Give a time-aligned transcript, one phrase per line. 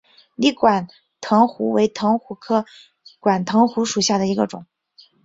[0.33, 0.87] 泥管
[1.19, 2.65] 藤壶为藤壶科
[3.19, 4.65] 管藤壶属下的一个种。